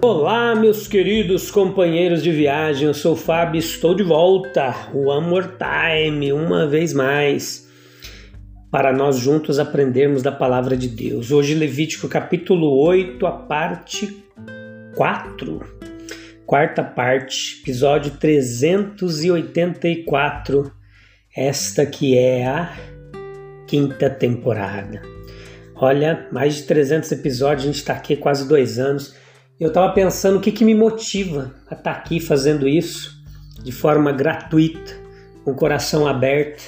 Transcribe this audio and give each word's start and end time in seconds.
Olá, 0.00 0.54
meus 0.54 0.86
queridos 0.86 1.50
companheiros 1.50 2.22
de 2.22 2.30
viagem, 2.30 2.86
eu 2.86 2.94
sou 2.94 3.14
o 3.14 3.16
Fábio, 3.16 3.58
estou 3.58 3.96
de 3.96 4.04
volta, 4.04 4.72
one 4.94 5.26
more 5.26 5.48
time, 5.58 6.32
uma 6.32 6.68
vez 6.68 6.92
mais, 6.92 7.68
para 8.70 8.92
nós 8.92 9.18
juntos 9.18 9.58
aprendermos 9.58 10.22
da 10.22 10.30
palavra 10.30 10.76
de 10.76 10.86
Deus. 10.86 11.32
Hoje, 11.32 11.52
Levítico 11.52 12.08
capítulo 12.08 12.78
8, 12.78 13.26
a 13.26 13.32
parte 13.32 14.22
4, 14.94 15.60
quarta 16.46 16.84
parte, 16.84 17.58
episódio 17.60 18.12
384, 18.12 20.70
esta 21.36 21.84
que 21.84 22.16
é 22.16 22.46
a 22.46 22.72
quinta 23.66 24.08
temporada. 24.08 25.02
Olha, 25.74 26.28
mais 26.30 26.54
de 26.54 26.62
300 26.62 27.10
episódios, 27.10 27.64
a 27.64 27.66
gente 27.66 27.78
está 27.78 27.94
aqui 27.94 28.14
quase 28.14 28.48
dois 28.48 28.78
anos 28.78 29.18
eu 29.58 29.68
estava 29.68 29.92
pensando 29.92 30.38
o 30.38 30.40
que, 30.40 30.52
que 30.52 30.64
me 30.64 30.74
motiva 30.74 31.54
a 31.68 31.74
estar 31.74 31.92
tá 31.94 31.98
aqui 31.98 32.20
fazendo 32.20 32.68
isso 32.68 33.18
de 33.62 33.72
forma 33.72 34.12
gratuita, 34.12 34.96
com 35.44 35.50
o 35.50 35.56
coração 35.56 36.06
aberto. 36.06 36.62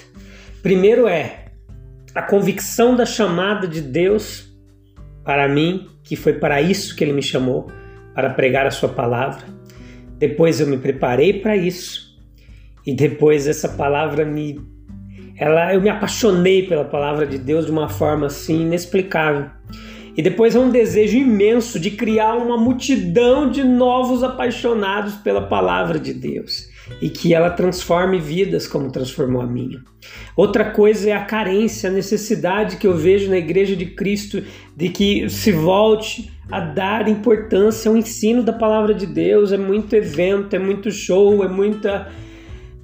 Primeiro 0.62 1.06
é 1.06 1.46
a 2.14 2.22
convicção 2.22 2.96
da 2.96 3.06
chamada 3.06 3.68
de 3.68 3.80
Deus 3.80 4.50
para 5.24 5.48
mim, 5.48 5.88
que 6.02 6.16
foi 6.16 6.32
para 6.32 6.60
isso 6.60 6.96
que 6.96 7.04
Ele 7.04 7.12
me 7.12 7.22
chamou, 7.22 7.70
para 8.14 8.30
pregar 8.30 8.66
a 8.66 8.70
Sua 8.70 8.88
palavra. 8.88 9.44
Depois 10.18 10.60
eu 10.60 10.66
me 10.66 10.76
preparei 10.76 11.40
para 11.40 11.56
isso 11.56 12.18
e 12.84 12.92
depois 12.92 13.46
essa 13.46 13.68
palavra 13.68 14.24
me, 14.24 14.60
ela, 15.36 15.72
eu 15.72 15.80
me 15.80 15.88
apaixonei 15.88 16.66
pela 16.66 16.84
palavra 16.84 17.26
de 17.26 17.38
Deus 17.38 17.66
de 17.66 17.72
uma 17.72 17.88
forma 17.88 18.26
assim 18.26 18.62
inexplicável. 18.62 19.48
E 20.16 20.22
depois 20.22 20.54
é 20.54 20.58
um 20.58 20.70
desejo 20.70 21.16
imenso 21.16 21.78
de 21.78 21.90
criar 21.92 22.36
uma 22.36 22.56
multidão 22.56 23.50
de 23.50 23.62
novos 23.62 24.22
apaixonados 24.22 25.14
pela 25.14 25.42
palavra 25.42 25.98
de 25.98 26.12
Deus 26.12 26.68
e 27.00 27.08
que 27.08 27.34
ela 27.34 27.50
transforme 27.50 28.18
vidas 28.18 28.66
como 28.66 28.90
transformou 28.90 29.42
a 29.42 29.46
minha. 29.46 29.82
Outra 30.36 30.64
coisa 30.64 31.10
é 31.10 31.12
a 31.12 31.24
carência, 31.24 31.90
a 31.90 31.92
necessidade 31.92 32.76
que 32.76 32.86
eu 32.86 32.96
vejo 32.96 33.30
na 33.30 33.36
Igreja 33.36 33.76
de 33.76 33.86
Cristo 33.86 34.42
de 34.76 34.88
que 34.88 35.28
se 35.28 35.52
volte 35.52 36.32
a 36.50 36.60
dar 36.60 37.06
importância 37.08 37.88
ao 37.88 37.96
ensino 37.96 38.42
da 38.42 38.52
palavra 38.52 38.94
de 38.94 39.06
Deus. 39.06 39.52
É 39.52 39.58
muito 39.58 39.94
evento, 39.94 40.54
é 40.54 40.58
muito 40.58 40.90
show, 40.90 41.44
é 41.44 41.48
muita. 41.48 42.10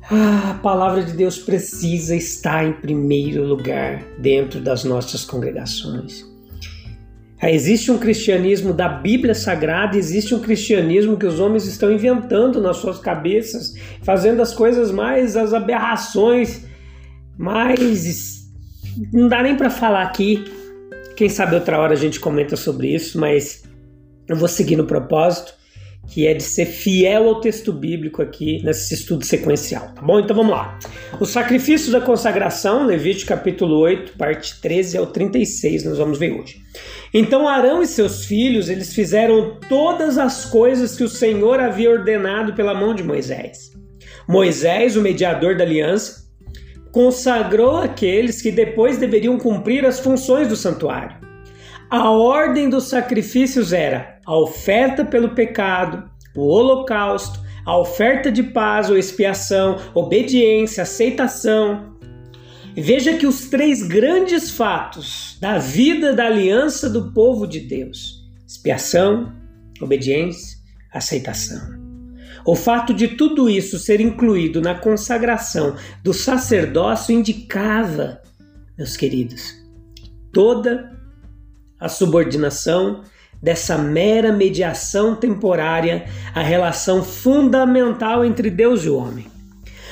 Ah, 0.09 0.53
a 0.53 0.55
palavra 0.63 1.03
de 1.03 1.13
Deus 1.13 1.37
precisa 1.37 2.15
estar 2.15 2.65
em 2.65 2.73
primeiro 2.73 3.45
lugar 3.45 4.05
dentro 4.19 4.61
das 4.61 4.85
nossas 4.85 5.25
congregações. 5.25 6.36
É, 7.41 7.55
existe 7.55 7.91
um 7.91 7.99
cristianismo 7.99 8.73
da 8.73 8.89
Bíblia 8.89 9.35
Sagrada, 9.35 9.97
existe 9.97 10.35
um 10.35 10.41
cristianismo 10.41 11.19
que 11.19 11.27
os 11.27 11.39
homens 11.39 11.67
estão 11.67 11.93
inventando 11.93 12.61
nas 12.61 12.79
suas 12.79 12.99
cabeças, 12.99 13.75
fazendo 14.03 14.41
as 14.41 14.55
coisas 14.55 14.91
mais, 14.91 15.37
as 15.37 15.53
aberrações, 15.53 16.65
mais. 17.37 18.47
Não 19.13 19.29
dá 19.29 19.43
nem 19.43 19.55
para 19.55 19.69
falar 19.69 20.03
aqui. 20.03 20.45
Quem 21.15 21.29
sabe 21.29 21.55
outra 21.55 21.79
hora 21.79 21.93
a 21.93 21.97
gente 21.97 22.19
comenta 22.19 22.57
sobre 22.57 22.95
isso, 22.95 23.19
mas 23.21 23.65
eu 24.27 24.37
vou 24.37 24.49
seguir 24.49 24.77
no 24.77 24.87
propósito 24.87 25.55
que 26.09 26.27
é 26.27 26.35
de 26.35 26.43
ser 26.43 26.67
fiel 26.67 27.29
ao 27.29 27.41
texto 27.41 27.73
bíblico 27.73 28.23
aqui 28.23 28.63
nesse 28.63 28.95
estudo 28.95 29.25
sequencial, 29.25 29.91
tá 29.95 30.03
bom? 30.03 30.21
Então 30.21 30.37
vamos 30.37 30.53
lá. 30.53 30.79
Os 31.21 31.31
sacrifícios 31.31 31.91
da 31.91 32.01
consagração, 32.01 32.87
Levítico 32.87 33.29
capítulo 33.29 33.79
8, 33.81 34.13
parte 34.17 34.61
13 34.61 34.99
ao 34.99 35.07
36, 35.07 35.85
nós 35.85 35.99
vamos 35.99 36.19
ver 36.19 36.33
hoje. 36.33 36.61
Então 37.13 37.49
Arão 37.49 37.83
e 37.83 37.87
seus 37.87 38.25
filhos, 38.25 38.69
eles 38.69 38.95
fizeram 38.95 39.59
todas 39.69 40.19
as 40.19 40.45
coisas 40.45 40.97
que 40.97 41.05
o 41.05 41.09
Senhor 41.09 41.61
havia 41.61 41.91
ordenado 41.91 42.55
pela 42.55 42.75
mão 42.75 42.95
de 42.95 43.03
Moisés. 43.03 43.73
Moisés, 44.29 44.97
o 44.97 45.03
mediador 45.03 45.57
da 45.57 45.65
aliança, 45.65 46.27
consagrou 46.93 47.77
aqueles 47.77 48.41
que 48.41 48.51
depois 48.51 48.97
deveriam 48.97 49.39
cumprir 49.39 49.85
as 49.85 50.01
funções 50.01 50.49
do 50.49 50.57
santuário. 50.57 51.17
A 51.91 52.11
ordem 52.11 52.69
dos 52.69 52.89
sacrifícios 52.89 53.73
era 53.73 54.16
a 54.27 54.37
oferta 54.37 55.05
pelo 55.05 55.31
pecado, 55.31 56.11
o 56.35 56.43
holocausto, 56.43 57.41
a 57.65 57.79
oferta 57.79 58.31
de 58.31 58.43
paz 58.43 58.91
ou 58.91 58.99
expiação, 58.99 59.79
obediência, 59.95 60.83
aceitação. 60.83 61.97
Veja 62.77 63.17
que 63.17 63.27
os 63.27 63.49
três 63.49 63.83
grandes 63.83 64.51
fatos 64.51 65.39
da 65.41 65.59
vida 65.59 66.13
da 66.13 66.27
aliança 66.27 66.91
do 66.91 67.13
povo 67.13 67.47
de 67.47 67.61
Deus: 67.61 68.25
expiação, 68.47 69.33
obediência, 69.81 70.59
aceitação. 70.93 71.87
O 72.45 72.55
fato 72.55 72.93
de 72.93 73.09
tudo 73.09 73.49
isso 73.49 73.79
ser 73.79 74.01
incluído 74.01 74.61
na 74.61 74.75
consagração 74.75 75.77
do 76.03 76.13
sacerdócio 76.13 77.13
indicava, 77.13 78.21
meus 78.79 78.97
queridos, 78.97 79.53
toda 80.33 80.97
a 81.81 81.89
subordinação 81.89 83.03
dessa 83.43 83.77
mera 83.79 84.33
mediação 84.33 85.15
temporária 85.15 86.07
à 86.35 86.43
relação 86.43 87.03
fundamental 87.03 88.25
entre 88.25 88.51
Deus 88.51 88.85
e 88.85 88.89
o 88.89 88.97
homem. 88.97 89.27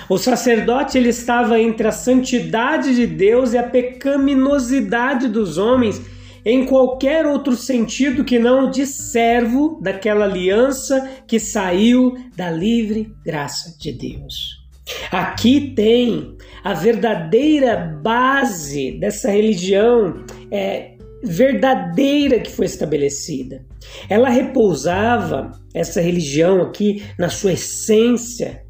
O 0.08 0.18
sacerdote 0.18 0.98
ele 0.98 1.08
estava 1.08 1.58
entre 1.58 1.86
a 1.86 1.92
santidade 1.92 2.94
de 2.94 3.06
Deus 3.06 3.52
e 3.52 3.58
a 3.58 3.62
pecaminosidade 3.62 5.28
dos 5.28 5.56
homens 5.56 6.00
em 6.44 6.66
qualquer 6.66 7.26
outro 7.26 7.56
sentido 7.56 8.22
que 8.22 8.38
não 8.38 8.66
o 8.66 8.70
de 8.70 8.84
servo 8.84 9.78
daquela 9.80 10.26
aliança 10.26 11.08
que 11.26 11.40
saiu 11.40 12.14
da 12.36 12.50
livre 12.50 13.10
graça 13.24 13.76
de 13.78 13.92
Deus. 13.92 14.62
Aqui 15.10 15.72
tem 15.74 16.36
a 16.62 16.74
verdadeira 16.74 17.74
base 18.02 18.92
dessa 18.92 19.30
religião 19.30 20.24
é, 20.50 20.93
verdadeira 21.24 22.38
que 22.38 22.50
foi 22.50 22.66
estabelecida. 22.66 23.64
Ela 24.08 24.28
repousava, 24.28 25.52
essa 25.72 26.00
religião 26.00 26.62
aqui, 26.62 27.02
na 27.18 27.28
sua 27.28 27.52
essência, 27.52 28.62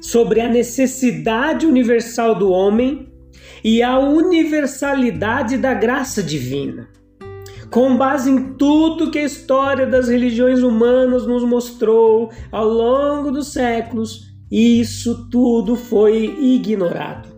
sobre 0.00 0.40
a 0.40 0.48
necessidade 0.48 1.66
universal 1.66 2.34
do 2.34 2.50
homem 2.50 3.08
e 3.64 3.82
a 3.82 3.98
universalidade 3.98 5.56
da 5.56 5.74
graça 5.74 6.22
divina. 6.22 6.88
Com 7.70 7.96
base 7.96 8.30
em 8.30 8.54
tudo 8.54 9.10
que 9.10 9.18
a 9.18 9.24
história 9.24 9.86
das 9.86 10.08
religiões 10.08 10.62
humanas 10.62 11.26
nos 11.26 11.44
mostrou 11.44 12.30
ao 12.50 12.66
longo 12.66 13.30
dos 13.30 13.52
séculos, 13.52 14.28
isso 14.50 15.28
tudo 15.28 15.76
foi 15.76 16.34
ignorado 16.38 17.37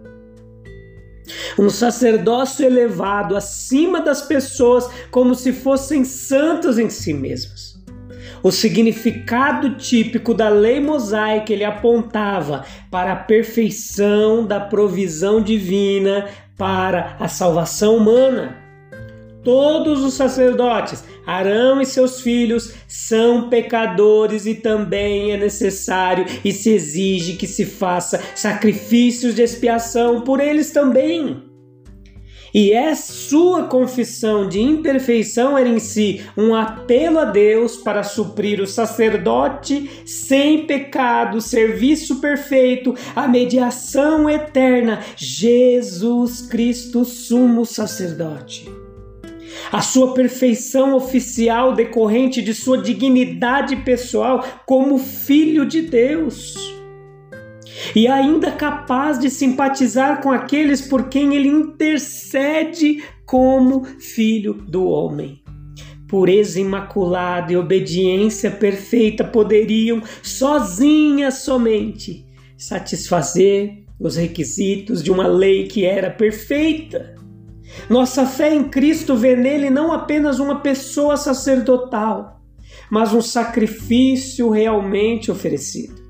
um 1.59 1.69
sacerdócio 1.69 2.65
elevado 2.65 3.37
acima 3.37 4.01
das 4.01 4.23
pessoas 4.23 4.89
como 5.11 5.35
se 5.35 5.53
fossem 5.53 6.05
santos 6.05 6.79
em 6.79 6.89
si 6.89 7.13
mesmos. 7.13 7.81
O 8.43 8.51
significado 8.51 9.77
típico 9.77 10.33
da 10.33 10.49
lei 10.49 10.81
mosaica 10.81 11.53
ele 11.53 11.65
apontava 11.65 12.65
para 12.91 13.13
a 13.13 13.17
perfeição 13.17 14.47
da 14.47 14.59
provisão 14.59 15.43
divina 15.43 16.27
para 16.57 17.17
a 17.21 17.29
salvação 17.29 17.97
humana. 17.97 18.60
Todos 19.43 20.05
os 20.05 20.15
sacerdotes, 20.15 21.03
Arão 21.27 21.81
e 21.81 21.87
seus 21.87 22.21
filhos, 22.21 22.75
são 22.87 23.49
pecadores 23.49 24.45
e 24.45 24.55
também 24.55 25.33
é 25.33 25.37
necessário 25.37 26.27
e 26.45 26.53
se 26.53 26.71
exige 26.71 27.37
que 27.37 27.47
se 27.47 27.65
faça 27.65 28.21
sacrifícios 28.35 29.35
de 29.35 29.43
expiação 29.43 30.21
por 30.21 30.41
eles 30.41 30.71
também. 30.71 31.51
E 32.53 32.73
é 32.73 32.95
sua 32.95 33.65
confissão 33.65 34.49
de 34.49 34.61
imperfeição 34.61 35.57
era 35.57 35.69
em 35.69 35.79
si 35.79 36.21
um 36.37 36.55
apelo 36.55 37.21
a 37.21 37.25
Deus 37.25 37.77
para 37.77 38.03
suprir 38.03 38.61
o 38.61 38.67
sacerdote 38.67 39.89
sem 40.05 40.67
pecado, 40.67 41.41
serviço 41.41 42.21
perfeito, 42.21 42.95
a 43.15 43.29
mediação 43.29 44.29
eterna, 44.29 45.01
Jesus 45.17 46.43
Cristo, 46.43 47.05
sumo 47.05 47.65
sacerdote. 47.65 48.80
A 49.71 49.81
sua 49.81 50.15
perfeição 50.15 50.95
oficial 50.95 51.75
decorrente 51.75 52.43
de 52.43 52.55
sua 52.55 52.79
dignidade 52.79 53.77
pessoal 53.77 54.45
como 54.67 54.99
filho 54.99 55.65
de 55.65 55.83
Deus 55.83 56.71
e 57.95 58.07
ainda 58.07 58.53
capaz 58.53 59.19
de 59.19 59.31
simpatizar 59.31 60.21
com 60.23 60.31
aqueles 60.31 60.81
por 60.81 61.09
quem 61.09 61.35
ele 61.35 61.49
intercede 61.49 63.03
como 63.25 63.85
filho 63.85 64.55
do 64.55 64.87
homem. 64.87 65.43
Pureza 66.09 66.61
imaculada 66.61 67.53
e 67.53 67.57
obediência 67.57 68.51
perfeita 68.51 69.23
poderiam, 69.23 70.03
sozinhas 70.23 71.35
somente, 71.35 72.27
satisfazer 72.59 73.85
os 73.99 74.17
requisitos 74.17 75.03
de 75.03 75.13
uma 75.13 75.27
lei 75.27 75.69
que 75.69 75.85
era 75.85 76.11
perfeita. 76.11 77.15
Nossa 77.89 78.27
fé 78.27 78.55
em 78.55 78.65
Cristo 78.65 79.17
vê 79.17 79.35
nele 79.37 79.71
não 79.71 79.93
apenas 79.93 80.39
uma 80.39 80.61
pessoa 80.61 81.17
sacerdotal, 81.17 82.41
mas 82.91 83.13
um 83.13 83.23
sacrifício 83.23 84.51
realmente 84.51 85.31
oferecido. 85.31 86.01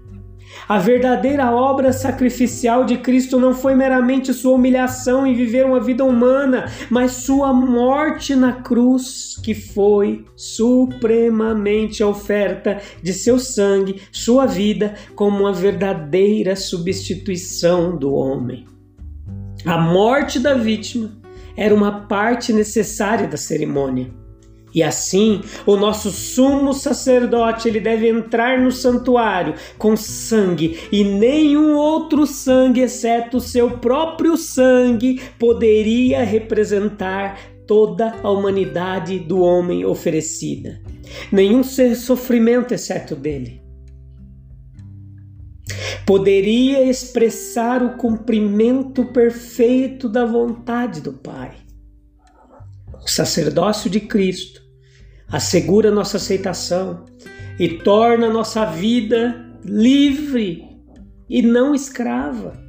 A 0.71 0.79
verdadeira 0.79 1.51
obra 1.51 1.93
sacrificial 1.93 2.85
de 2.85 2.99
Cristo 2.99 3.41
não 3.41 3.53
foi 3.53 3.75
meramente 3.75 4.33
sua 4.33 4.53
humilhação 4.53 5.27
em 5.27 5.35
viver 5.35 5.67
uma 5.67 5.81
vida 5.81 6.05
humana, 6.05 6.71
mas 6.89 7.11
sua 7.11 7.53
morte 7.53 8.37
na 8.37 8.53
cruz, 8.53 9.35
que 9.43 9.53
foi 9.53 10.25
supremamente 10.37 12.05
a 12.05 12.07
oferta 12.07 12.81
de 13.03 13.13
seu 13.13 13.37
sangue, 13.37 14.01
sua 14.13 14.47
vida, 14.47 14.95
como 15.17 15.41
uma 15.41 15.53
verdadeira 15.53 16.55
substituição 16.55 17.97
do 17.97 18.15
homem. 18.15 18.65
A 19.67 19.77
morte 19.77 20.39
da 20.39 20.55
vítima 20.55 21.20
era 21.57 21.75
uma 21.75 22.07
parte 22.07 22.53
necessária 22.53 23.27
da 23.27 23.37
cerimônia. 23.37 24.11
E 24.73 24.83
assim, 24.83 25.43
o 25.67 25.77
nosso 25.77 26.11
sumo 26.11 26.73
sacerdote, 26.73 27.67
ele 27.67 27.81
deve 27.81 28.09
entrar 28.09 28.61
no 28.61 28.71
santuário 28.71 29.55
com 29.77 29.97
sangue, 29.97 30.79
e 30.93 31.03
nenhum 31.03 31.75
outro 31.77 32.27
sangue, 32.27 32.81
exceto 32.81 33.39
o 33.39 33.41
seu 33.41 33.79
próprio 33.79 34.37
sangue, 34.37 35.21
poderia 35.39 36.23
representar 36.23 37.39
toda 37.67 38.17
a 38.23 38.31
humanidade 38.31 39.19
do 39.19 39.41
homem 39.41 39.85
oferecida. 39.85 40.81
Nenhum 41.33 41.63
sofrimento, 41.65 42.73
exceto 42.73 43.17
dele, 43.17 43.61
poderia 46.11 46.83
expressar 46.91 47.85
o 47.85 47.97
cumprimento 47.97 49.05
perfeito 49.05 50.09
da 50.09 50.25
vontade 50.25 51.01
do 51.01 51.13
Pai. 51.13 51.53
O 53.01 53.09
sacerdócio 53.09 53.89
de 53.89 54.01
Cristo 54.01 54.61
assegura 55.29 55.89
nossa 55.89 56.17
aceitação 56.17 57.05
e 57.61 57.79
torna 57.79 58.29
nossa 58.29 58.65
vida 58.65 59.55
livre 59.65 60.65
e 61.29 61.43
não 61.43 61.77
escrava. 61.77 62.61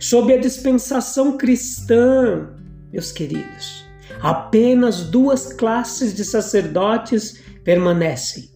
Sob 0.00 0.34
a 0.34 0.36
dispensação 0.36 1.36
cristã, 1.36 2.48
meus 2.92 3.12
queridos, 3.12 3.84
apenas 4.20 5.04
duas 5.04 5.52
classes 5.52 6.12
de 6.12 6.24
sacerdotes 6.24 7.40
permanecem: 7.62 8.50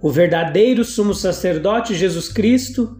o 0.00 0.12
verdadeiro 0.12 0.84
sumo 0.84 1.12
sacerdote 1.12 1.92
Jesus 1.92 2.28
Cristo 2.28 2.99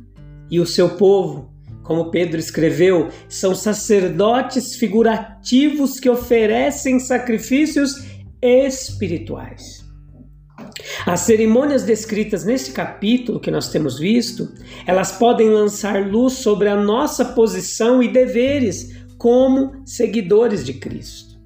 e 0.50 0.58
o 0.58 0.66
seu 0.66 0.90
povo, 0.90 1.50
como 1.82 2.10
Pedro 2.10 2.38
escreveu, 2.38 3.08
são 3.28 3.54
sacerdotes 3.54 4.76
figurativos 4.76 5.98
que 5.98 6.08
oferecem 6.08 6.98
sacrifícios 6.98 8.04
espirituais. 8.42 9.84
As 11.06 11.20
cerimônias 11.20 11.82
descritas 11.82 12.44
neste 12.44 12.72
capítulo 12.72 13.40
que 13.40 13.50
nós 13.50 13.68
temos 13.68 13.98
visto, 13.98 14.52
elas 14.86 15.12
podem 15.12 15.50
lançar 15.50 16.06
luz 16.08 16.34
sobre 16.34 16.68
a 16.68 16.76
nossa 16.76 17.24
posição 17.24 18.02
e 18.02 18.08
deveres 18.08 18.94
como 19.18 19.82
seguidores 19.84 20.64
de 20.64 20.74
Cristo 20.74 21.38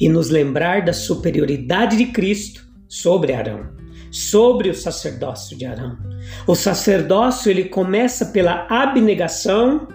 e 0.00 0.08
nos 0.08 0.30
lembrar 0.30 0.84
da 0.84 0.92
superioridade 0.92 1.96
de 1.96 2.06
Cristo 2.06 2.66
sobre 2.88 3.32
Arão 3.32 3.81
sobre 4.12 4.68
o 4.68 4.74
sacerdócio 4.74 5.56
de 5.56 5.64
Arão. 5.64 5.96
O 6.46 6.54
sacerdócio 6.54 7.50
ele 7.50 7.64
começa 7.64 8.26
pela 8.26 8.66
abnegação, 8.68 9.88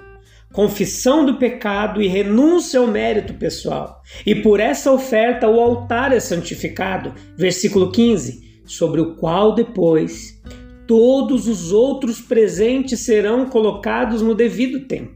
confissão 0.52 1.24
do 1.24 1.36
pecado 1.36 2.02
e 2.02 2.08
renúncia 2.08 2.80
ao 2.80 2.88
mérito 2.88 3.36
pessoal. 3.36 4.02
E 4.26 4.34
por 4.34 4.60
essa 4.60 4.92
oferta 4.92 5.48
o 5.48 5.62
altar 5.62 6.12
é 6.12 6.20
santificado. 6.20 7.14
Versículo 7.38 7.92
15, 7.92 8.62
sobre 8.66 9.00
o 9.00 9.16
qual 9.16 9.54
depois 9.54 10.42
todos 10.88 11.48
os 11.48 11.72
outros 11.72 12.20
presentes 12.20 13.02
serão 13.02 13.46
colocados 13.46 14.22
no 14.22 14.34
devido 14.34 14.88
tempo, 14.88 15.16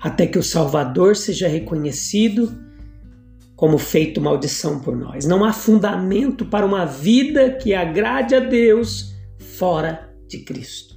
até 0.00 0.26
que 0.26 0.38
o 0.38 0.42
Salvador 0.42 1.16
seja 1.16 1.48
reconhecido 1.48 2.52
como 3.62 3.78
feito 3.78 4.20
maldição 4.20 4.80
por 4.80 4.96
nós. 4.96 5.24
Não 5.24 5.44
há 5.44 5.52
fundamento 5.52 6.44
para 6.44 6.66
uma 6.66 6.84
vida 6.84 7.48
que 7.48 7.72
agrade 7.72 8.34
a 8.34 8.40
Deus 8.40 9.14
fora 9.38 10.12
de 10.26 10.38
Cristo. 10.38 10.96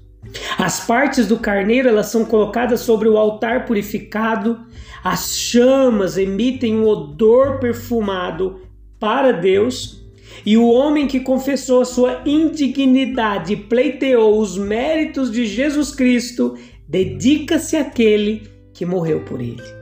As 0.58 0.84
partes 0.84 1.28
do 1.28 1.38
carneiro 1.38 1.88
elas 1.88 2.08
são 2.08 2.26
colocadas 2.26 2.80
sobre 2.80 3.08
o 3.08 3.20
altar 3.20 3.66
purificado, 3.66 4.66
as 5.04 5.38
chamas 5.38 6.18
emitem 6.18 6.76
um 6.76 6.88
odor 6.88 7.60
perfumado 7.60 8.62
para 9.00 9.32
Deus, 9.32 10.04
e 10.44 10.58
o 10.58 10.68
homem 10.68 11.06
que 11.06 11.20
confessou 11.20 11.82
a 11.82 11.86
sua 11.86 12.24
indignidade 12.26 13.54
e 13.54 13.58
pleiteou 13.58 14.40
os 14.40 14.58
méritos 14.58 15.32
de 15.32 15.46
Jesus 15.46 15.94
Cristo, 15.94 16.58
dedica-se 16.90 17.78
àquele 17.78 18.50
que 18.74 18.88
morreu 18.88 19.24
por 19.24 19.40
ele. 19.40 19.75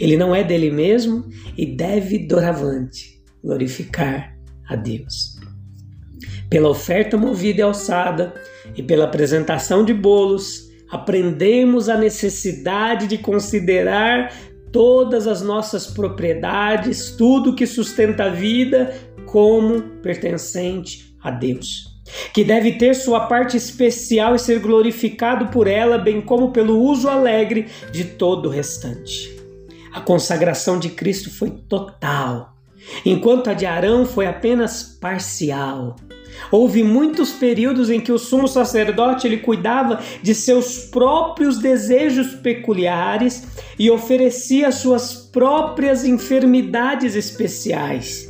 Ele 0.00 0.16
não 0.16 0.34
é 0.34 0.42
dele 0.42 0.70
mesmo 0.70 1.28
e 1.56 1.66
deve 1.66 2.26
doravante 2.26 3.22
glorificar 3.44 4.34
a 4.66 4.74
Deus. 4.74 5.38
Pela 6.48 6.70
oferta 6.70 7.18
movida 7.18 7.60
e 7.60 7.62
alçada 7.62 8.34
e 8.74 8.82
pela 8.82 9.04
apresentação 9.04 9.84
de 9.84 9.92
bolos, 9.92 10.70
aprendemos 10.90 11.90
a 11.90 11.98
necessidade 11.98 13.06
de 13.06 13.18
considerar 13.18 14.34
todas 14.72 15.26
as 15.26 15.42
nossas 15.42 15.86
propriedades, 15.86 17.14
tudo 17.16 17.54
que 17.54 17.66
sustenta 17.66 18.24
a 18.24 18.30
vida, 18.30 18.94
como 19.26 19.82
pertencente 20.02 21.14
a 21.22 21.30
Deus. 21.30 21.90
Que 22.32 22.42
deve 22.42 22.72
ter 22.72 22.94
sua 22.94 23.26
parte 23.26 23.56
especial 23.56 24.34
e 24.34 24.38
ser 24.38 24.60
glorificado 24.60 25.48
por 25.48 25.66
ela, 25.66 25.98
bem 25.98 26.20
como 26.20 26.52
pelo 26.52 26.80
uso 26.80 27.08
alegre 27.08 27.66
de 27.92 28.04
todo 28.04 28.46
o 28.46 28.50
restante. 28.50 29.39
A 29.92 30.00
consagração 30.00 30.78
de 30.78 30.90
Cristo 30.90 31.30
foi 31.30 31.50
total, 31.50 32.56
enquanto 33.04 33.50
a 33.50 33.54
de 33.54 33.66
Arão 33.66 34.06
foi 34.06 34.26
apenas 34.26 34.82
parcial. 34.82 35.96
Houve 36.50 36.82
muitos 36.82 37.32
períodos 37.32 37.90
em 37.90 38.00
que 38.00 38.12
o 38.12 38.18
sumo 38.18 38.46
sacerdote 38.46 39.26
ele 39.26 39.38
cuidava 39.38 40.00
de 40.22 40.34
seus 40.34 40.78
próprios 40.78 41.58
desejos 41.58 42.34
peculiares 42.36 43.46
e 43.78 43.90
oferecia 43.90 44.70
suas 44.70 45.14
próprias 45.14 46.04
enfermidades 46.04 47.16
especiais. 47.16 48.28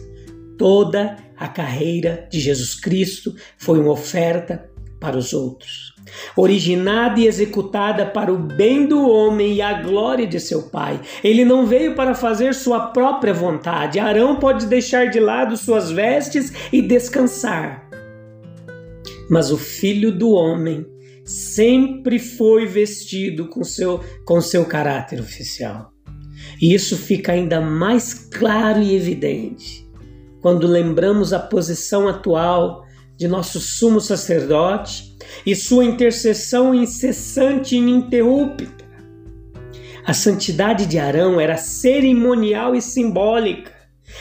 Toda 0.56 1.16
a 1.36 1.48
carreira 1.48 2.26
de 2.30 2.40
Jesus 2.40 2.74
Cristo 2.74 3.34
foi 3.58 3.78
uma 3.78 3.92
oferta 3.92 4.69
para 5.00 5.16
os 5.16 5.32
outros 5.32 5.90
originada 6.36 7.20
e 7.20 7.26
executada 7.26 8.06
para 8.06 8.32
o 8.32 8.38
bem 8.38 8.86
do 8.86 9.08
homem 9.08 9.54
e 9.54 9.62
a 9.62 9.82
glória 9.82 10.26
de 10.26 10.40
seu 10.40 10.62
pai. 10.62 11.00
Ele 11.22 11.44
não 11.44 11.66
veio 11.66 11.94
para 11.94 12.14
fazer 12.14 12.54
sua 12.54 12.88
própria 12.88 13.32
vontade. 13.32 13.98
Arão 13.98 14.36
pode 14.36 14.66
deixar 14.66 15.06
de 15.10 15.20
lado 15.20 15.56
suas 15.56 15.90
vestes 15.90 16.52
e 16.72 16.82
descansar. 16.82 17.88
Mas 19.28 19.50
o 19.50 19.58
filho 19.58 20.10
do 20.10 20.30
homem 20.30 20.84
sempre 21.24 22.18
foi 22.18 22.66
vestido 22.66 23.48
com 23.48 23.62
seu, 23.62 24.00
com 24.24 24.40
seu 24.40 24.64
caráter 24.64 25.20
oficial. 25.20 25.92
E 26.60 26.74
isso 26.74 26.96
fica 26.96 27.32
ainda 27.32 27.60
mais 27.60 28.14
claro 28.14 28.80
e 28.80 28.94
evidente 28.94 29.88
quando 30.40 30.66
lembramos 30.66 31.34
a 31.34 31.38
posição 31.38 32.08
atual 32.08 32.82
de 33.20 33.28
nosso 33.28 33.60
sumo 33.60 34.00
sacerdote 34.00 35.14
e 35.44 35.54
sua 35.54 35.84
intercessão 35.84 36.74
incessante 36.74 37.74
e 37.74 37.78
ininterrupta. 37.78 38.82
A 40.06 40.14
santidade 40.14 40.86
de 40.86 40.98
Arão 40.98 41.38
era 41.38 41.58
cerimonial 41.58 42.74
e 42.74 42.80
simbólica. 42.80 43.72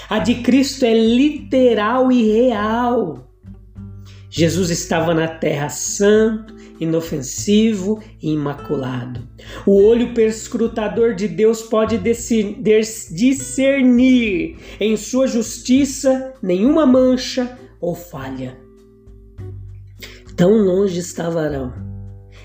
A 0.10 0.20
de 0.20 0.36
Cristo 0.42 0.84
é 0.84 0.94
literal 0.94 2.12
e 2.12 2.30
real. 2.30 3.26
Jesus 4.30 4.70
estava 4.70 5.14
na 5.14 5.30
terra 5.30 5.70
santo, 5.70 6.54
inofensivo 6.78 8.04
e 8.22 8.34
imaculado. 8.34 9.26
O 9.66 9.82
olho 9.82 10.14
perscrutador 10.14 11.16
de 11.16 11.30
Deus 11.30 11.62
pode 11.62 11.98
discernir 13.12 14.58
em 14.78 14.98
sua 14.98 15.26
justiça 15.26 16.34
nenhuma 16.44 16.86
mancha 16.86 17.58
ou 17.80 17.96
falha. 17.96 18.68
Tão 20.40 20.54
longe 20.54 21.02
estava 21.02 21.42
Arão 21.42 21.74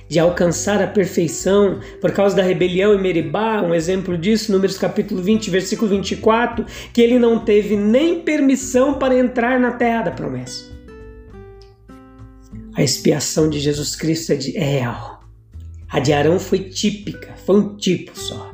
de 0.09 0.19
alcançar 0.19 0.83
a 0.83 0.87
perfeição 0.89 1.79
por 2.01 2.11
causa 2.11 2.35
da 2.35 2.43
rebelião 2.43 2.93
em 2.93 3.01
Meribá, 3.01 3.63
um 3.63 3.73
exemplo 3.73 4.19
disso, 4.19 4.51
Números 4.51 4.77
capítulo 4.77 5.23
20, 5.23 5.49
versículo 5.49 5.89
24, 5.93 6.67
que 6.93 7.01
ele 7.01 7.21
não 7.21 7.39
teve 7.39 7.77
nem 7.77 8.21
permissão 8.21 8.95
para 8.95 9.17
entrar 9.17 9.61
na 9.61 9.71
terra 9.71 10.03
da 10.03 10.11
promessa. 10.11 10.73
A 12.77 12.83
expiação 12.83 13.49
de 13.49 13.61
Jesus 13.61 13.95
Cristo 13.95 14.33
é, 14.33 14.37
de, 14.37 14.57
é 14.57 14.65
real. 14.65 15.21
A 15.89 16.01
de 16.01 16.13
Arão 16.13 16.41
foi 16.41 16.65
típica, 16.65 17.33
foi 17.47 17.61
um 17.61 17.77
tipo 17.77 18.19
só. 18.19 18.54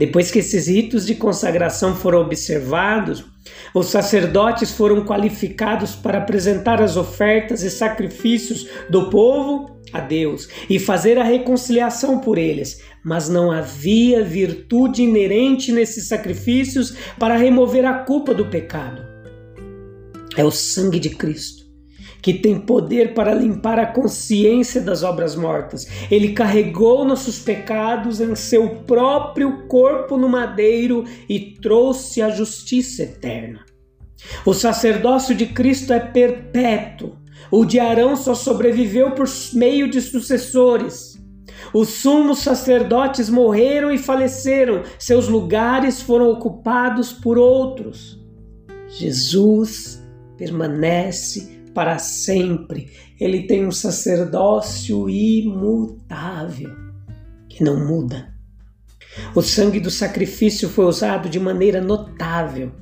Depois 0.00 0.30
que 0.30 0.38
esses 0.38 0.66
ritos 0.66 1.04
de 1.04 1.14
consagração 1.14 1.94
foram 1.94 2.22
observados, 2.22 3.22
os 3.74 3.88
sacerdotes 3.88 4.70
foram 4.70 5.04
qualificados 5.04 5.94
para 5.94 6.16
apresentar 6.16 6.80
as 6.80 6.96
ofertas 6.96 7.62
e 7.62 7.70
sacrifícios 7.70 8.66
do 8.88 9.10
povo 9.10 9.78
a 9.92 10.00
Deus 10.00 10.48
e 10.70 10.78
fazer 10.78 11.18
a 11.18 11.22
reconciliação 11.22 12.18
por 12.18 12.38
eles, 12.38 12.80
mas 13.04 13.28
não 13.28 13.52
havia 13.52 14.24
virtude 14.24 15.02
inerente 15.02 15.70
nesses 15.70 16.08
sacrifícios 16.08 16.96
para 17.18 17.36
remover 17.36 17.84
a 17.84 17.98
culpa 17.98 18.32
do 18.32 18.46
pecado. 18.46 19.06
É 20.34 20.42
o 20.42 20.50
sangue 20.50 20.98
de 20.98 21.10
Cristo 21.10 21.59
que 22.22 22.34
tem 22.34 22.58
poder 22.60 23.14
para 23.14 23.34
limpar 23.34 23.78
a 23.78 23.86
consciência 23.86 24.80
das 24.80 25.02
obras 25.02 25.34
mortas. 25.34 25.86
Ele 26.10 26.32
carregou 26.32 27.04
nossos 27.04 27.38
pecados 27.38 28.20
em 28.20 28.34
seu 28.34 28.68
próprio 28.86 29.66
corpo 29.66 30.16
no 30.16 30.28
madeiro 30.28 31.04
e 31.28 31.38
trouxe 31.60 32.20
a 32.22 32.30
justiça 32.30 33.02
eterna. 33.02 33.64
O 34.44 34.52
sacerdócio 34.52 35.34
de 35.34 35.46
Cristo 35.46 35.92
é 35.92 36.00
perpétuo 36.00 37.20
o 37.50 37.64
de 37.64 37.80
Arão 37.80 38.14
só 38.14 38.34
sobreviveu 38.34 39.12
por 39.12 39.26
meio 39.54 39.90
de 39.90 40.00
sucessores. 40.00 41.18
Os 41.74 41.88
sumos 41.88 42.38
sacerdotes 42.40 43.28
morreram 43.28 43.92
e 43.92 43.98
faleceram, 43.98 44.82
seus 44.98 45.28
lugares 45.28 46.00
foram 46.00 46.30
ocupados 46.30 47.12
por 47.12 47.38
outros. 47.38 48.18
Jesus 48.88 50.02
permanece 50.36 51.59
para 51.74 51.98
sempre. 51.98 52.90
Ele 53.18 53.42
tem 53.44 53.66
um 53.66 53.72
sacerdócio 53.72 55.08
imutável 55.08 56.70
que 57.48 57.62
não 57.62 57.86
muda. 57.86 58.32
O 59.34 59.42
sangue 59.42 59.80
do 59.80 59.90
sacrifício 59.90 60.68
foi 60.68 60.84
usado 60.84 61.28
de 61.28 61.38
maneira 61.38 61.80
notável. 61.80 62.72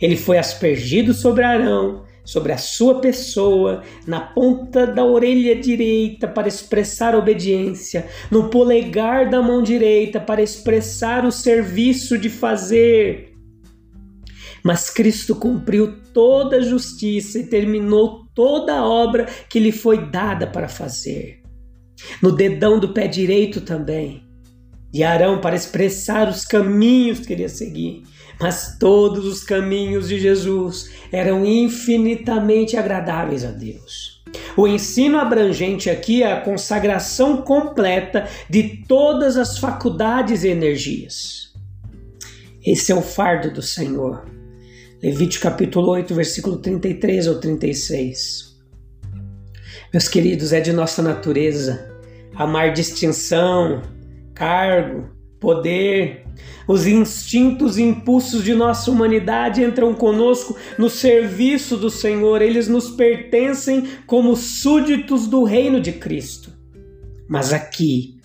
Ele 0.00 0.16
foi 0.16 0.36
aspergido 0.36 1.14
sobre 1.14 1.44
Arão, 1.44 2.04
sobre 2.24 2.52
a 2.52 2.58
sua 2.58 3.00
pessoa, 3.00 3.82
na 4.06 4.20
ponta 4.20 4.84
da 4.84 5.04
orelha 5.04 5.54
direita 5.54 6.26
para 6.26 6.48
expressar 6.48 7.14
obediência, 7.14 8.06
no 8.30 8.50
polegar 8.50 9.30
da 9.30 9.40
mão 9.40 9.62
direita 9.62 10.18
para 10.18 10.42
expressar 10.42 11.24
o 11.24 11.30
serviço 11.30 12.18
de 12.18 12.28
fazer. 12.28 13.35
Mas 14.66 14.90
Cristo 14.90 15.36
cumpriu 15.36 15.94
toda 16.12 16.56
a 16.56 16.60
justiça 16.60 17.38
e 17.38 17.46
terminou 17.46 18.26
toda 18.34 18.74
a 18.74 18.84
obra 18.84 19.26
que 19.48 19.60
lhe 19.60 19.70
foi 19.70 20.10
dada 20.10 20.46
para 20.46 20.68
fazer. 20.68 21.40
No 22.20 22.32
dedão 22.32 22.78
do 22.78 22.92
pé 22.92 23.06
direito 23.06 23.60
também, 23.60 24.24
de 24.92 25.04
Arão 25.04 25.40
para 25.40 25.54
expressar 25.54 26.28
os 26.28 26.44
caminhos 26.44 27.20
que 27.20 27.32
ele 27.32 27.42
ia 27.42 27.48
seguir 27.48 28.02
mas 28.40 28.76
todos 28.78 29.24
os 29.24 29.42
caminhos 29.42 30.08
de 30.08 30.18
Jesus 30.18 30.90
eram 31.10 31.44
infinitamente 31.44 32.76
agradáveis 32.76 33.44
a 33.44 33.50
Deus. 33.50 34.22
O 34.56 34.66
ensino 34.66 35.18
abrangente 35.18 35.88
aqui 35.88 36.22
é 36.22 36.32
a 36.32 36.40
consagração 36.40 37.38
completa 37.38 38.28
de 38.50 38.82
todas 38.86 39.36
as 39.36 39.58
faculdades 39.58 40.44
e 40.44 40.48
energias. 40.48 41.54
Esse 42.64 42.92
é 42.92 42.94
o 42.94 43.02
fardo 43.02 43.50
do 43.50 43.62
Senhor. 43.62 44.35
Levítico 45.02 45.42
capítulo 45.42 45.90
8, 45.90 46.14
versículo 46.14 46.56
33 46.56 47.26
ou 47.26 47.38
36. 47.38 48.56
Meus 49.92 50.08
queridos, 50.08 50.52
é 50.52 50.60
de 50.60 50.72
nossa 50.72 51.02
natureza 51.02 51.94
amar 52.34 52.72
distinção, 52.72 53.82
cargo, 54.34 55.08
poder, 55.38 56.24
os 56.66 56.86
instintos 56.86 57.78
e 57.78 57.82
impulsos 57.82 58.42
de 58.42 58.54
nossa 58.54 58.90
humanidade 58.90 59.62
entram 59.62 59.94
conosco 59.94 60.56
no 60.78 60.90
serviço 60.90 61.76
do 61.76 61.90
Senhor, 61.90 62.42
eles 62.42 62.66
nos 62.66 62.90
pertencem 62.90 63.86
como 64.06 64.34
súditos 64.34 65.26
do 65.26 65.44
reino 65.44 65.80
de 65.80 65.92
Cristo. 65.92 66.52
Mas 67.28 67.52
aqui, 67.52 68.18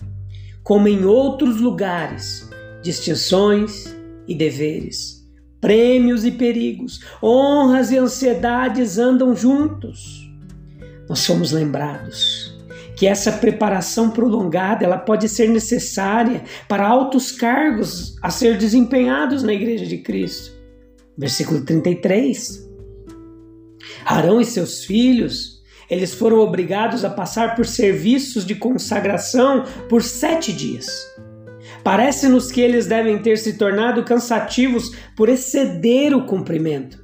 como 0.62 0.88
em 0.88 1.04
outros 1.04 1.60
lugares, 1.60 2.48
distinções 2.82 3.94
e 4.26 4.34
deveres, 4.34 5.21
prêmios 5.62 6.26
e 6.26 6.32
perigos, 6.32 7.00
honras 7.22 7.92
e 7.92 7.96
ansiedades 7.96 8.98
andam 8.98 9.34
juntos. 9.34 10.28
Nós 11.08 11.20
somos 11.20 11.52
lembrados 11.52 12.52
que 12.96 13.06
essa 13.06 13.32
preparação 13.32 14.10
prolongada 14.10 14.84
ela 14.84 14.98
pode 14.98 15.28
ser 15.28 15.48
necessária 15.48 16.44
para 16.68 16.86
altos 16.86 17.32
cargos 17.32 18.16
a 18.20 18.30
ser 18.30 18.58
desempenhados 18.58 19.42
na 19.42 19.52
Igreja 19.52 19.86
de 19.86 19.98
Cristo. 19.98 20.52
Versículo 21.16 21.64
33. 21.64 22.68
Arão 24.04 24.40
e 24.40 24.44
seus 24.44 24.84
filhos, 24.84 25.62
eles 25.88 26.14
foram 26.14 26.38
obrigados 26.38 27.04
a 27.04 27.10
passar 27.10 27.54
por 27.54 27.66
serviços 27.66 28.44
de 28.44 28.54
consagração 28.54 29.64
por 29.88 30.02
sete 30.02 30.52
dias. 30.52 30.86
Parece-nos 31.82 32.50
que 32.50 32.60
eles 32.60 32.86
devem 32.86 33.18
ter 33.18 33.38
se 33.38 33.58
tornado 33.58 34.04
cansativos 34.04 34.94
por 35.16 35.28
exceder 35.28 36.14
o 36.14 36.26
cumprimento 36.26 37.02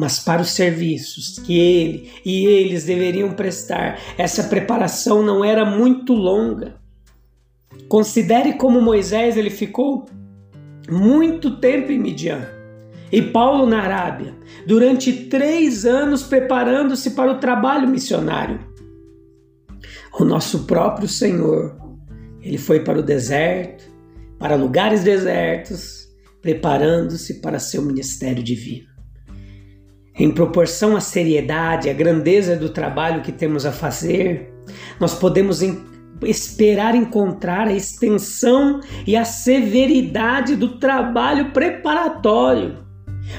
mas 0.00 0.18
para 0.18 0.40
os 0.40 0.52
serviços 0.52 1.38
que 1.40 1.58
ele 1.58 2.10
e 2.24 2.46
eles 2.46 2.84
deveriam 2.84 3.32
prestar, 3.32 3.98
essa 4.16 4.44
preparação 4.44 5.22
não 5.22 5.44
era 5.44 5.64
muito 5.64 6.14
longa. 6.14 6.80
Considere 7.86 8.54
como 8.54 8.80
Moisés 8.80 9.36
ele 9.36 9.50
ficou 9.50 10.06
muito 10.88 11.58
tempo 11.58 11.92
em 11.92 11.98
Midian 11.98 12.48
e 13.12 13.20
Paulo 13.20 13.66
na 13.66 13.82
Arábia, 13.82 14.34
durante 14.66 15.12
três 15.12 15.84
anos 15.84 16.22
preparando-se 16.22 17.10
para 17.10 17.32
o 17.32 17.38
trabalho 17.38 17.88
missionário. 17.88 18.60
O 20.18 20.24
nosso 20.24 20.60
próprio 20.60 21.08
Senhor, 21.08 21.76
ele 22.42 22.58
foi 22.58 22.80
para 22.80 22.98
o 22.98 23.02
deserto, 23.02 23.84
para 24.38 24.56
lugares 24.56 25.02
desertos, 25.02 26.08
preparando-se 26.40 27.40
para 27.40 27.58
seu 27.58 27.82
ministério 27.82 28.42
divino 28.42 28.90
em 30.20 30.30
proporção 30.30 30.96
à 30.96 31.00
seriedade, 31.00 31.88
à 31.88 31.94
grandeza 31.94 32.54
do 32.54 32.68
trabalho 32.68 33.22
que 33.22 33.32
temos 33.32 33.64
a 33.64 33.72
fazer, 33.72 34.52
nós 35.00 35.14
podemos 35.14 35.62
esperar 36.22 36.94
encontrar 36.94 37.68
a 37.68 37.72
extensão 37.72 38.80
e 39.06 39.16
a 39.16 39.24
severidade 39.24 40.56
do 40.56 40.78
trabalho 40.78 41.52
preparatório. 41.52 42.84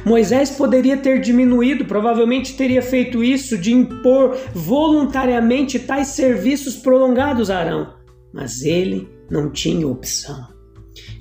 Moisés 0.04 0.50
poderia 0.50 0.98
ter 0.98 1.20
diminuído, 1.20 1.86
provavelmente 1.86 2.56
teria 2.56 2.82
feito 2.82 3.24
isso, 3.24 3.58
de 3.58 3.72
impor 3.72 4.36
voluntariamente 4.52 5.78
tais 5.78 6.08
serviços 6.08 6.78
prolongados 6.78 7.52
a 7.52 7.60
Arão, 7.60 7.94
mas 8.34 8.62
ele 8.64 9.08
não 9.30 9.52
tinha 9.52 9.88
opção. 9.88 10.48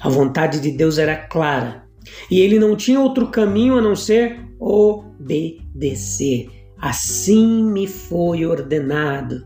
A 0.01 0.09
vontade 0.09 0.61
de 0.61 0.71
Deus 0.71 0.99
era 0.99 1.17
clara 1.17 1.85
e 2.31 2.41
ele 2.41 2.59
não 2.59 2.77
tinha 2.77 3.01
outro 3.01 3.31
caminho 3.31 3.77
a 3.77 3.83
não 3.83 3.95
ser 3.95 4.41
obedecer. 4.59 6.49
Assim 6.79 7.65
me 7.65 7.87
foi 7.87 8.47
ordenado, 8.47 9.45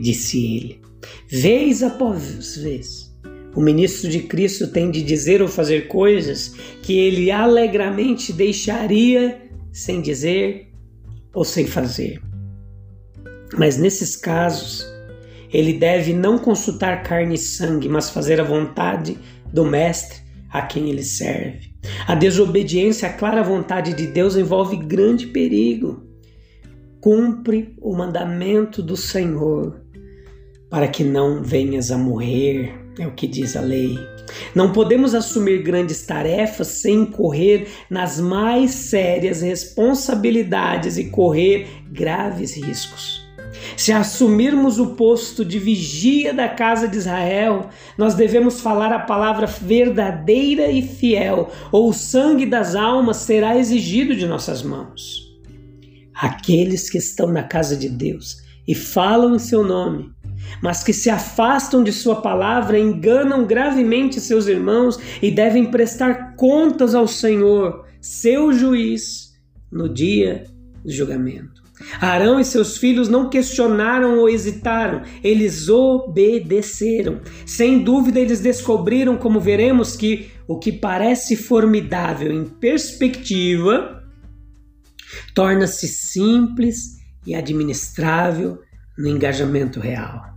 disse 0.00 0.56
ele. 0.56 0.80
Vez 1.28 1.82
após 1.82 2.56
vez, 2.56 3.16
o 3.54 3.60
ministro 3.60 4.10
de 4.10 4.20
Cristo 4.20 4.68
tem 4.68 4.90
de 4.90 5.02
dizer 5.02 5.40
ou 5.40 5.48
fazer 5.48 5.88
coisas 5.88 6.54
que 6.82 6.98
ele 6.98 7.30
alegramente 7.30 8.32
deixaria 8.32 9.42
sem 9.72 10.02
dizer 10.02 10.68
ou 11.32 11.44
sem 11.44 11.66
fazer. 11.66 12.20
Mas 13.56 13.78
nesses 13.78 14.16
casos, 14.16 14.84
ele 15.52 15.72
deve 15.72 16.12
não 16.12 16.38
consultar 16.38 17.02
carne 17.02 17.34
e 17.34 17.38
sangue, 17.38 17.88
mas 17.88 18.10
fazer 18.10 18.40
a 18.40 18.44
vontade 18.44 19.18
do 19.52 19.64
Mestre 19.64 20.20
a 20.50 20.62
quem 20.62 20.88
ele 20.90 21.02
serve. 21.02 21.74
A 22.06 22.14
desobediência 22.14 23.08
à 23.08 23.12
clara 23.12 23.42
vontade 23.42 23.94
de 23.94 24.06
Deus 24.06 24.36
envolve 24.36 24.76
grande 24.76 25.26
perigo. 25.26 26.04
Cumpre 27.00 27.74
o 27.80 27.94
mandamento 27.94 28.82
do 28.82 28.96
Senhor 28.96 29.80
para 30.68 30.88
que 30.88 31.04
não 31.04 31.42
venhas 31.42 31.90
a 31.90 31.98
morrer, 31.98 32.74
é 32.98 33.06
o 33.06 33.12
que 33.12 33.26
diz 33.26 33.56
a 33.56 33.60
lei. 33.60 33.96
Não 34.54 34.72
podemos 34.72 35.14
assumir 35.14 35.62
grandes 35.62 36.04
tarefas 36.04 36.66
sem 36.68 37.06
correr 37.06 37.68
nas 37.88 38.18
mais 38.18 38.72
sérias 38.72 39.42
responsabilidades 39.42 40.98
e 40.98 41.10
correr 41.10 41.68
graves 41.90 42.56
riscos. 42.56 43.25
Se 43.76 43.92
assumirmos 43.92 44.78
o 44.78 44.94
posto 44.94 45.44
de 45.44 45.58
vigia 45.58 46.32
da 46.32 46.48
casa 46.48 46.88
de 46.88 46.96
Israel, 46.96 47.68
nós 47.98 48.14
devemos 48.14 48.60
falar 48.60 48.90
a 48.90 49.00
palavra 49.00 49.46
verdadeira 49.46 50.70
e 50.70 50.80
fiel, 50.80 51.52
ou 51.70 51.90
o 51.90 51.92
sangue 51.92 52.46
das 52.46 52.74
almas 52.74 53.18
será 53.18 53.58
exigido 53.58 54.16
de 54.16 54.26
nossas 54.26 54.62
mãos. 54.62 55.30
Aqueles 56.14 56.88
que 56.88 56.96
estão 56.96 57.30
na 57.30 57.42
casa 57.42 57.76
de 57.76 57.90
Deus 57.90 58.38
e 58.66 58.74
falam 58.74 59.36
em 59.36 59.38
seu 59.38 59.62
nome, 59.62 60.10
mas 60.62 60.82
que 60.82 60.94
se 60.94 61.10
afastam 61.10 61.84
de 61.84 61.92
Sua 61.92 62.22
palavra, 62.22 62.78
enganam 62.78 63.46
gravemente 63.46 64.20
seus 64.20 64.46
irmãos 64.46 64.98
e 65.20 65.30
devem 65.30 65.70
prestar 65.70 66.34
contas 66.34 66.94
ao 66.94 67.06
Senhor, 67.06 67.84
seu 68.00 68.52
juiz, 68.54 69.34
no 69.70 69.92
dia 69.92 70.44
do 70.82 70.90
julgamento. 70.90 71.65
Arão 72.00 72.38
e 72.40 72.44
seus 72.44 72.76
filhos 72.76 73.08
não 73.08 73.30
questionaram 73.30 74.18
ou 74.18 74.28
hesitaram, 74.28 75.02
eles 75.22 75.68
obedeceram. 75.68 77.20
Sem 77.44 77.82
dúvida, 77.82 78.20
eles 78.20 78.40
descobriram, 78.40 79.16
como 79.16 79.40
veremos, 79.40 79.96
que 79.96 80.30
o 80.46 80.58
que 80.58 80.72
parece 80.72 81.36
formidável 81.36 82.32
em 82.32 82.44
perspectiva 82.44 84.02
torna-se 85.34 85.88
simples 85.88 86.96
e 87.26 87.34
administrável 87.34 88.60
no 88.96 89.08
engajamento 89.08 89.80
real. 89.80 90.34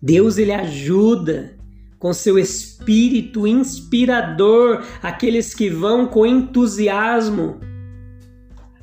Deus 0.00 0.38
ele 0.38 0.52
ajuda 0.52 1.56
com 1.98 2.12
seu 2.12 2.36
espírito 2.38 3.46
inspirador 3.46 4.84
aqueles 5.00 5.54
que 5.54 5.70
vão 5.70 6.06
com 6.06 6.26
entusiasmo 6.26 7.60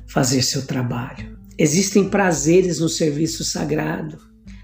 fazer 0.06 0.42
seu 0.42 0.66
trabalho. 0.66 1.29
Existem 1.60 2.08
prazeres 2.08 2.80
no 2.80 2.88
serviço 2.88 3.44
sagrado. 3.44 4.16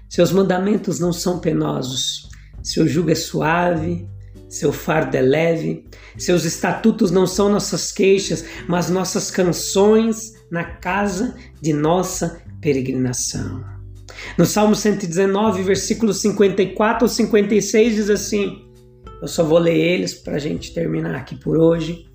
Seus 0.09 0.31
mandamentos 0.31 0.99
não 0.99 1.13
são 1.13 1.37
penosos. 1.37 2.27
Seu 2.63 2.87
jugo 2.87 3.11
é 3.11 3.15
suave, 3.15 4.09
seu 4.49 4.73
fardo 4.73 5.15
é 5.15 5.21
leve. 5.21 5.85
Seus 6.17 6.43
estatutos 6.43 7.11
não 7.11 7.27
são 7.27 7.49
nossas 7.49 7.91
queixas, 7.91 8.43
mas 8.67 8.89
nossas 8.89 9.29
canções 9.29 10.33
na 10.49 10.63
casa 10.63 11.35
de 11.61 11.71
nossa 11.71 12.41
peregrinação. 12.59 13.63
No 14.35 14.47
Salmo 14.47 14.73
119, 14.73 15.61
versículos 15.61 16.19
54 16.21 17.05
ou 17.05 17.09
56, 17.09 17.95
diz 17.95 18.09
assim: 18.09 18.67
Eu 19.21 19.27
só 19.27 19.43
vou 19.43 19.59
ler 19.59 19.77
eles 19.77 20.15
para 20.15 20.37
a 20.37 20.39
gente 20.39 20.73
terminar 20.73 21.13
aqui 21.13 21.35
por 21.35 21.59
hoje 21.59 22.06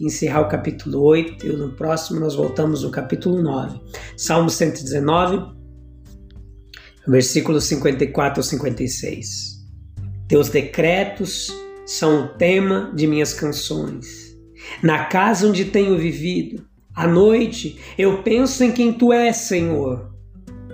encerrar 0.00 0.40
o 0.40 0.48
capítulo 0.48 1.02
8 1.02 1.46
e 1.46 1.52
no 1.52 1.72
próximo 1.72 2.18
nós 2.18 2.34
voltamos 2.34 2.82
no 2.82 2.90
capítulo 2.90 3.42
9. 3.42 3.78
Salmo 4.16 4.48
119, 4.48 5.54
versículos 7.06 7.64
54 7.64 8.40
ou 8.40 8.44
56. 8.44 9.60
Teus 10.26 10.48
decretos 10.48 11.52
são 11.84 12.24
o 12.24 12.28
tema 12.28 12.90
de 12.94 13.06
minhas 13.06 13.34
canções. 13.34 14.36
Na 14.82 15.04
casa 15.04 15.46
onde 15.46 15.66
tenho 15.66 15.98
vivido, 15.98 16.64
à 16.94 17.06
noite 17.06 17.78
eu 17.98 18.22
penso 18.22 18.64
em 18.64 18.72
quem 18.72 18.92
tu 18.92 19.12
és, 19.12 19.36
Senhor. 19.36 20.10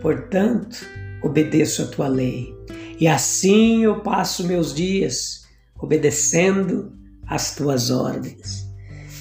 Portanto, 0.00 0.76
obedeço 1.22 1.82
a 1.82 1.86
tua 1.86 2.06
lei. 2.06 2.54
E 3.00 3.08
assim 3.08 3.82
eu 3.82 4.00
passo 4.00 4.46
meus 4.46 4.72
dias 4.72 5.46
obedecendo 5.78 6.92
as 7.26 7.54
tuas 7.54 7.90
ordens. 7.90 8.65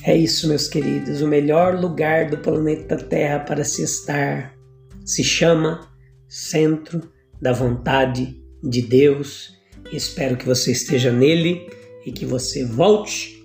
É 0.05 0.15
isso, 0.15 0.47
meus 0.47 0.67
queridos. 0.67 1.24
O 1.24 1.27
melhor 1.27 1.79
lugar 1.79 2.29
do 2.29 2.38
planeta 2.38 2.95
Terra 2.95 3.39
para 3.39 3.63
se 3.63 3.81
estar 3.81 4.53
se 5.03 5.24
chama 5.24 5.81
Centro 6.29 7.01
da 7.41 7.51
Vontade 7.51 8.39
de 8.63 8.83
Deus. 8.83 9.55
Espero 9.91 10.37
que 10.37 10.46
você 10.46 10.72
esteja 10.72 11.11
nele 11.11 11.68
e 12.05 12.11
que 12.11 12.24
você 12.24 12.63
volte 12.63 13.35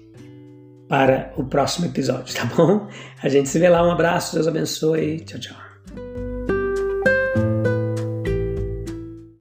para 0.86 1.32
o 1.38 1.44
próximo 1.44 1.86
episódio, 1.86 2.34
tá 2.34 2.44
bom? 2.44 2.88
A 3.22 3.28
gente 3.30 3.48
se 3.48 3.58
vê 3.58 3.68
lá. 3.70 3.86
Um 3.86 3.92
abraço, 3.92 4.34
Deus 4.34 4.46
abençoe. 4.46 5.20
Tchau, 5.20 5.40
tchau. 5.40 5.69